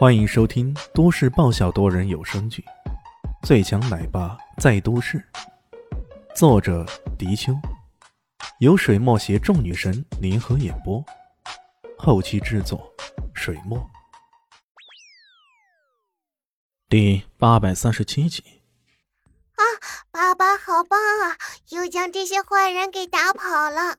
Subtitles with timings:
[0.00, 2.64] 欢迎收听都市爆笑多人有声剧
[3.46, 5.18] 《最强奶爸在都市》，
[6.34, 6.86] 作者：
[7.18, 7.52] 迪秋，
[8.60, 11.04] 由水墨携众女神联合演播，
[11.98, 12.90] 后期制作：
[13.34, 13.78] 水墨。
[16.88, 18.42] 第八百三十七集。
[19.56, 19.62] 啊，
[20.10, 21.36] 爸爸好棒啊！
[21.68, 23.98] 又将这些坏人给打跑了。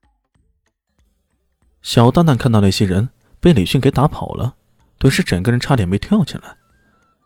[1.83, 4.55] 小蛋蛋看到那些人被李迅给打跑了。
[5.01, 6.55] 顿时，整个人差点没跳起来。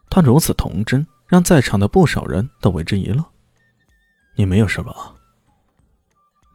[0.09, 3.21] 他如此童真，让在场的不少人都为之一乐。
[4.37, 5.13] 你没有事吧？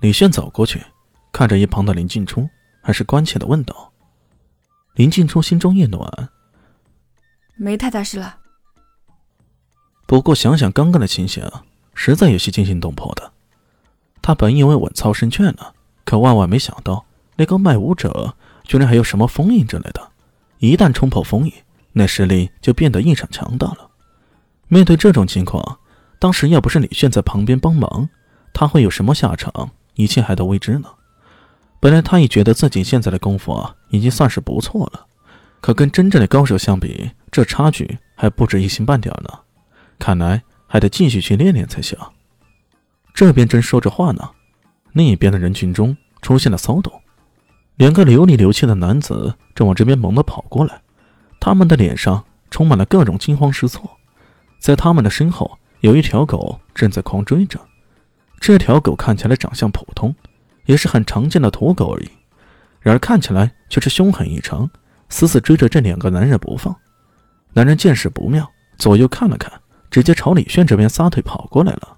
[0.00, 0.82] 李炫走过去，
[1.30, 2.48] 看着一旁的林静初，
[2.82, 3.92] 还是关切的问道。
[4.94, 6.30] 林静初心中一暖，
[7.54, 8.38] 没太大事了。
[10.06, 11.46] 不过想想刚刚的情形，
[11.92, 13.30] 实在有些惊心动魄的。
[14.22, 15.74] 他本以为稳操胜券呢，
[16.06, 17.04] 可万万没想到，
[17.36, 20.09] 那个卖武者居然还有什么封印之类的。
[20.60, 21.52] 一旦冲破封印，
[21.92, 23.90] 那实力就变得异常强大了。
[24.68, 25.78] 面对这种情况，
[26.18, 28.08] 当时要不是李炫在旁边帮忙，
[28.52, 29.70] 他会有什么下场？
[29.94, 30.88] 一切还都未知呢。
[31.80, 35.06] 本来他也觉得自己现在的功夫啊，已经算是不错了，
[35.62, 39.40] 可跟真正的高手相比，这差距还不止一星半点呢。
[39.98, 41.98] 看来还得继续去练练才行。
[43.14, 44.30] 这边正说着话呢，
[44.92, 46.92] 另一边的人群中出现了骚动。
[47.80, 50.82] 两个流里流气的男子正往这边猛地跑过来，
[51.40, 53.90] 他们的脸上充满了各种惊慌失措。
[54.58, 57.58] 在他们的身后，有一条狗正在狂追着。
[58.38, 60.14] 这条狗看起来长相普通，
[60.66, 62.10] 也是很常见的土狗而已，
[62.80, 64.68] 然而看起来却是凶狠异常，
[65.08, 66.76] 死死追着这两个男人不放。
[67.54, 68.46] 男人见势不妙，
[68.76, 69.50] 左右看了看，
[69.90, 71.96] 直接朝李炫这边撒腿跑过来了。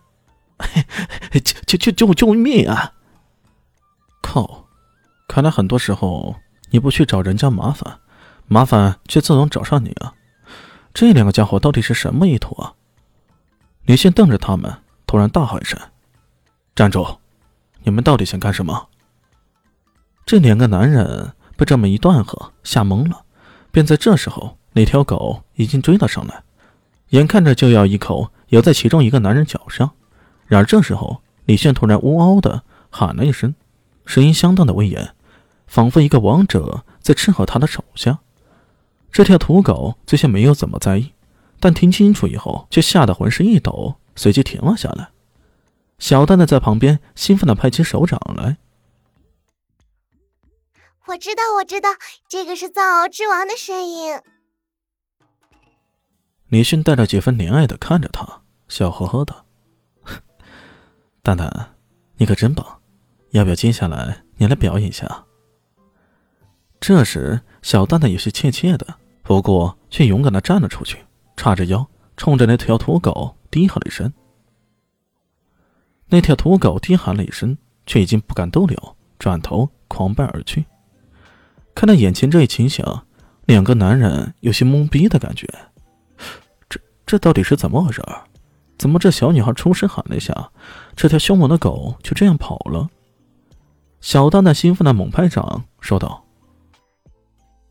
[1.43, 2.93] 救救救救救命啊！
[4.23, 4.62] 靠！
[5.33, 6.37] 看来很多时候
[6.69, 8.01] 你不去找人家麻烦，
[8.49, 10.13] 麻烦却自动找上你啊！
[10.93, 12.75] 这两个家伙到底是什么意图啊？
[13.87, 14.71] 李现瞪着他们，
[15.07, 15.81] 突然大喊一声
[16.77, 17.17] ：“站住！
[17.83, 18.89] 你们到底想干什么？”
[20.27, 23.23] 这两个男人被这么一断喝，吓懵了。
[23.71, 26.43] 便在这时候，那条狗已经追了上来，
[27.09, 29.93] 眼看着就要一口咬在其中一个男人脚上。
[30.45, 33.55] 然而这时候，李现突然呜嗷的喊了一声，
[34.05, 35.15] 声音相当的威严。
[35.73, 38.19] 仿佛一个王者在伺候他的手下，
[39.11, 41.15] 这条土狗最先没有怎么在意，
[41.59, 45.09] 但听清楚以后却吓得浑身一抖，随即停了下来。
[45.99, 48.59] 小蛋蛋在旁边兴奋的拍起手掌来。
[51.07, 51.89] 我知道，我知道，
[52.29, 54.21] 这个是藏獒之王的声音。
[56.49, 59.47] 李迅带着几分怜爱的看着他，笑呵呵的
[61.25, 61.77] ：“蛋蛋，
[62.19, 62.83] 你可真棒，
[63.31, 65.25] 要不要接下来你来表演一下？”
[66.83, 68.85] 这时，小蛋蛋有些怯怯的，
[69.23, 70.99] 不过却勇敢的站了出去，
[71.37, 74.13] 叉着腰，冲着那条土狗低喊了一声。
[76.09, 77.57] 那条土狗低喊了一声，
[77.87, 80.65] 却已经不敢逗留，转头狂奔而去。
[81.73, 82.85] 看到眼前这一情形，
[83.45, 85.47] 两个男人有些懵逼的感觉。
[86.69, 88.03] 这这到底是怎么回事？
[88.77, 90.51] 怎么这小女孩出声喊了一下，
[90.97, 92.91] 这条凶猛的狗就这样跑了？
[94.01, 96.22] 小蛋蛋兴奋的猛拍掌，说道。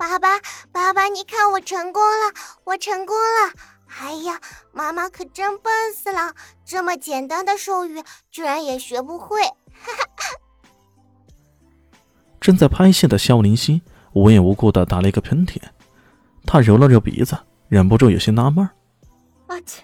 [0.01, 0.39] 爸爸，
[0.71, 3.53] 爸爸，你看我成功了，我成功了！
[3.99, 4.41] 哎呀，
[4.71, 6.33] 妈妈可真笨死了，
[6.65, 9.39] 这么简单的手语居然也学不会！
[12.41, 15.61] 正在拍戏的肖林熙无缘无故的打了一个喷嚏，
[16.47, 18.71] 他揉了揉鼻子，忍不住有些纳闷儿
[19.45, 19.83] ：“我去，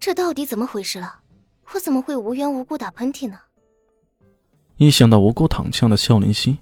[0.00, 1.20] 这到底怎么回事了？
[1.72, 3.38] 我怎么会无缘无故打喷嚏呢？”
[4.78, 6.58] 一想到无辜躺枪的肖林熙。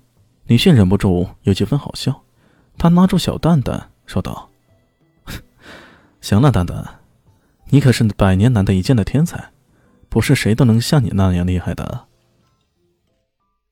[0.46, 2.24] 李迅忍不住有几分好笑，
[2.76, 4.50] 他拉住小蛋蛋说道
[6.20, 7.00] ：“行了，蛋蛋，
[7.70, 9.52] 你可是百年难得一见的天才，
[10.08, 12.06] 不是谁都能像你那样厉害的。”“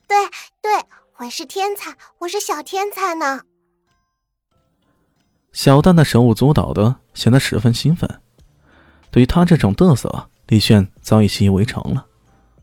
[0.06, 0.16] 对
[0.62, 0.70] 对，
[1.19, 3.42] 我是天才，我是小天才呢。”
[5.52, 8.08] 小蛋蛋手舞足蹈的，显得十分兴奋。
[9.11, 12.06] 对于他这种嘚瑟，李炫早已习以为常了。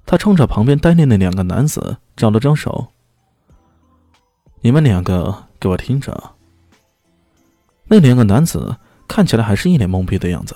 [0.06, 2.94] 他冲着旁边呆立的两个男子招了招手。
[4.68, 6.36] 你们两个给我听着！
[7.86, 8.75] 那两个男子
[9.08, 10.54] 看起来还是一脸懵逼的样子。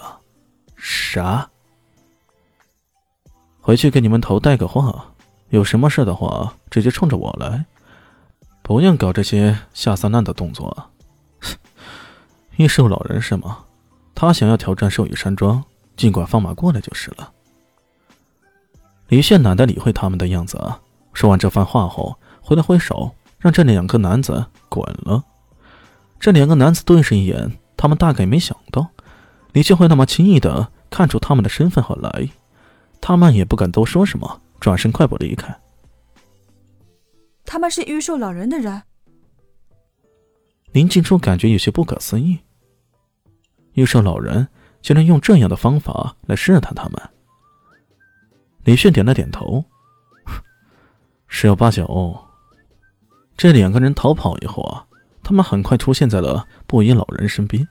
[0.75, 1.49] 啥？
[3.61, 5.13] 回去给你们头带个话，
[5.51, 7.63] 有什么事的话直接冲着我来，
[8.61, 10.89] 不用搞这些下三滥的动作。
[12.57, 13.59] 异兽老人是吗？
[14.13, 15.63] 他想要挑战兽羽山庄，
[15.95, 17.31] 尽管放马过来就是了。
[19.07, 20.61] 李炫懒得理会他们的样子，
[21.13, 23.15] 说完这番话后，挥了挥手。
[23.41, 25.21] 让这两个男子滚了。
[26.19, 28.87] 这两个男子对视一眼，他们大概没想到
[29.51, 32.29] 李炫会那么轻易的看出他们的身份和来意，
[33.01, 35.53] 他们也不敢多说什么，转身快步离开。
[37.43, 38.83] 他们是玉兽老人的人。
[40.71, 42.37] 林静初感觉有些不可思议，
[43.73, 44.47] 玉兽老人
[44.81, 47.01] 竟然用这样的方法来试探他们。
[48.63, 49.65] 李炫点了点头，
[51.27, 52.30] 十有八九。
[53.41, 54.85] 这两个人逃跑以后啊，
[55.23, 57.67] 他们很快出现在了布衣老人身边。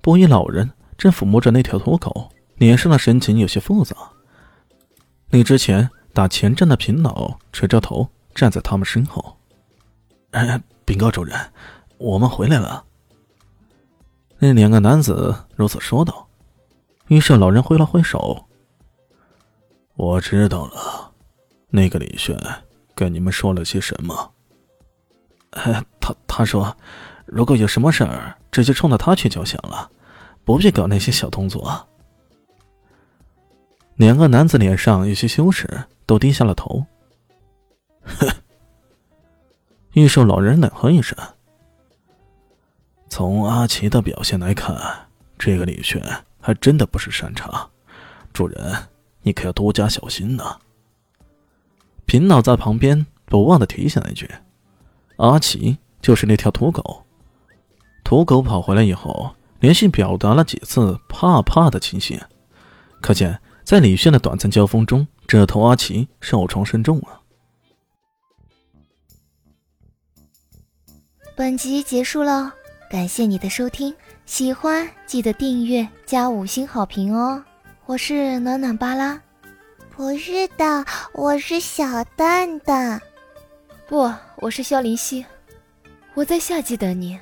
[0.00, 3.94] 布衣老人正抚摸着那条土狗，脸上的神情有些复杂。
[5.28, 9.36] 那之前打前阵的平老垂着头站在他们身后。
[10.30, 11.38] 哎，禀告主人。
[11.98, 12.82] 我们回来了。
[14.38, 16.26] 那两个男子如此说道。
[17.08, 18.46] 于是老人挥了挥手
[19.96, 21.12] ：“我知道了，
[21.68, 22.34] 那个李轩
[22.94, 24.32] 跟你们说了些什么？”
[25.50, 25.84] 他
[26.26, 26.76] 他说
[27.26, 29.90] ：“如果有什么事儿，直接冲着他去就行了，
[30.44, 31.88] 不必搞那些小动作。”
[33.96, 35.68] 两个男子脸上有些羞耻，
[36.06, 36.84] 都低下了头。
[38.04, 38.28] 哼！
[39.92, 41.16] 玉兽老人冷哼一声。
[43.08, 44.74] 从阿奇的表现来看，
[45.36, 46.00] 这个李轩
[46.40, 47.68] 还真的不是善茬。
[48.32, 48.74] 主人，
[49.22, 50.56] 你可要多加小心呐。
[52.06, 54.30] 贫老在旁边不忘的提醒了一句
[55.20, 57.04] ：“阿奇就是那条土狗。”
[58.02, 62.20] 土狗跑回来以后，连续表达了几次怕怕的情形，
[63.00, 67.20] 可见在李炫的短暂交锋中，这头阿奇受创深重啊。
[71.36, 72.54] 本集结束了。
[72.90, 73.94] 感谢你的收听，
[74.26, 77.40] 喜欢记得订阅加五星好评哦！
[77.86, 79.22] 我是暖暖巴拉，
[79.94, 80.84] 不是的，
[81.14, 83.00] 我是小蛋蛋，
[83.90, 85.26] 不，我是萧林希，
[86.14, 87.18] 我在夏季等你。